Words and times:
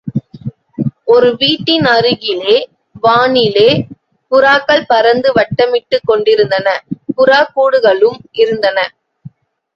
ஒரு 1.05 1.35
வீட்டின் 1.35 1.85
அருகிலே, 1.85 2.55
வானிலே 3.03 3.67
புறாக்கள் 4.31 4.83
பறந்து 4.87 5.33
வட்டமிட்டுக் 5.33 6.05
கொண்டிருந்தன, 6.05 6.67
புறாக்கூடுகளும் 7.17 8.19
இருந்தன. 8.31 8.77